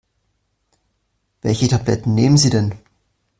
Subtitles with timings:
[1.43, 2.73] Welche Tabletten nehmen Sie denn?